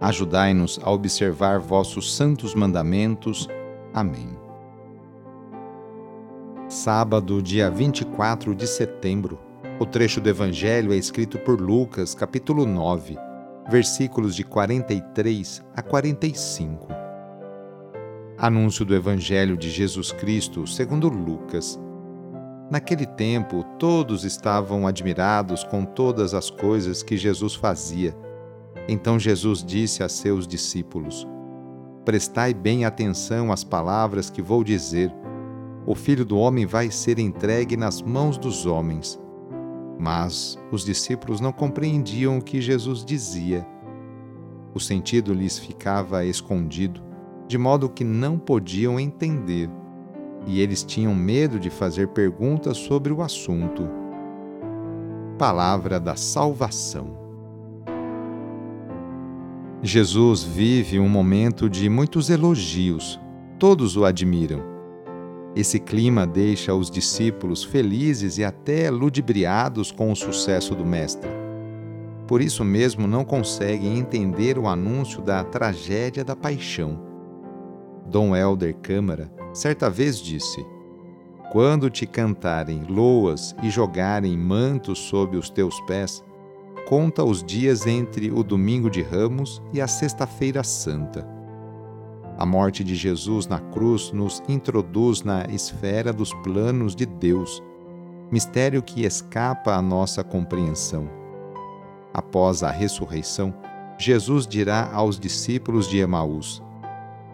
[0.00, 3.48] Ajudai-nos a observar vossos santos mandamentos.
[3.92, 4.36] Amém.
[6.68, 9.38] Sábado, dia 24 de setembro.
[9.78, 13.16] O trecho do Evangelho é escrito por Lucas, capítulo 9,
[13.70, 16.88] versículos de 43 a 45.
[18.36, 21.80] Anúncio do Evangelho de Jesus Cristo segundo Lucas.
[22.70, 28.23] Naquele tempo, todos estavam admirados com todas as coisas que Jesus fazia
[28.88, 31.26] então Jesus disse a seus discípulos:
[32.04, 35.12] Prestai bem atenção às palavras que vou dizer.
[35.86, 39.18] O filho do homem vai ser entregue nas mãos dos homens.
[39.98, 43.66] Mas os discípulos não compreendiam o que Jesus dizia.
[44.74, 47.00] O sentido lhes ficava escondido,
[47.46, 49.70] de modo que não podiam entender,
[50.46, 53.88] e eles tinham medo de fazer perguntas sobre o assunto.
[55.38, 57.23] Palavra da Salvação.
[59.86, 63.20] Jesus vive um momento de muitos elogios.
[63.58, 64.62] Todos o admiram.
[65.54, 71.28] Esse clima deixa os discípulos felizes e até ludibriados com o sucesso do Mestre.
[72.26, 76.98] Por isso mesmo não conseguem entender o anúncio da tragédia da paixão.
[78.06, 80.64] Dom Helder Câmara certa vez disse:
[81.52, 86.24] Quando te cantarem loas e jogarem mantos sob os teus pés,
[86.86, 91.26] conta os dias entre o domingo de Ramos e a Sexta-feira Santa.
[92.36, 97.62] A morte de Jesus na cruz nos introduz na esfera dos planos de Deus,
[98.30, 101.08] mistério que escapa à nossa compreensão.
[102.12, 103.54] Após a ressurreição,
[103.96, 106.62] Jesus dirá aos discípulos de Emaús: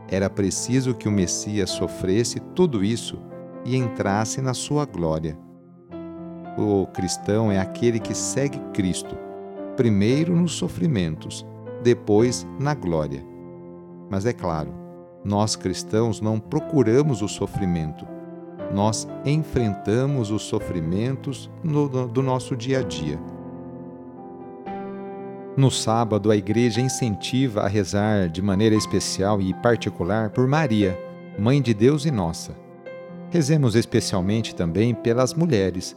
[0.09, 3.19] Era preciso que o Messias sofresse tudo isso
[3.65, 5.37] e entrasse na sua glória.
[6.59, 9.30] O cristão é aquele que segue Cristo
[9.81, 11.47] primeiro nos sofrimentos,
[11.83, 13.25] depois na glória.
[14.11, 14.75] Mas é claro,
[15.25, 18.07] nós cristãos não procuramos o sofrimento,
[18.75, 23.19] nós enfrentamos os sofrimentos no, no, do nosso dia a dia.
[25.57, 30.95] No sábado, a igreja incentiva a rezar de maneira especial e particular por Maria,
[31.39, 32.55] Mãe de Deus e nossa.
[33.31, 35.97] Rezemos especialmente também pelas mulheres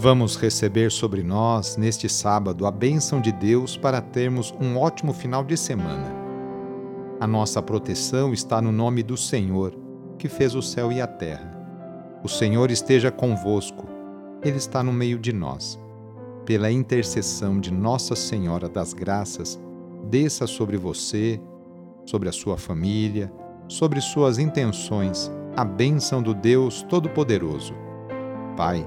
[0.00, 5.42] Vamos receber sobre nós, neste sábado, a bênção de Deus para termos um ótimo final
[5.42, 6.14] de semana.
[7.18, 9.74] A nossa proteção está no nome do Senhor,
[10.16, 11.50] que fez o céu e a terra.
[12.22, 13.88] O Senhor esteja convosco,
[14.40, 15.76] Ele está no meio de nós.
[16.46, 19.58] Pela intercessão de Nossa Senhora das Graças,
[20.08, 21.40] desça sobre você,
[22.06, 23.32] sobre a sua família,
[23.66, 27.74] sobre suas intenções, a bênção do Deus Todo-Poderoso.
[28.56, 28.86] Pai,